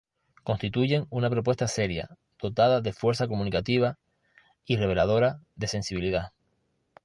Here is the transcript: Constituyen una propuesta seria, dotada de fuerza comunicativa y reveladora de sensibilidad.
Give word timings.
Constituyen 0.43 1.05
una 1.11 1.29
propuesta 1.29 1.67
seria, 1.67 2.09
dotada 2.41 2.81
de 2.81 2.91
fuerza 2.91 3.27
comunicativa 3.27 3.99
y 4.65 4.77
reveladora 4.77 5.41
de 5.55 5.67
sensibilidad. 5.67 6.31